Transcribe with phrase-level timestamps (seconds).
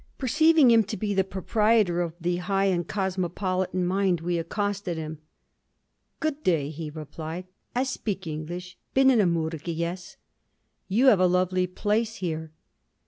[0.17, 5.19] Perceiving him to be the proprietor of the high and cosmopolitan mind, we accosted him.
[6.19, 8.79] "Good day!" he replied: "I spik English.
[8.95, 10.17] Been in Amurrica yes."
[10.87, 12.51] "You have a lovely place here."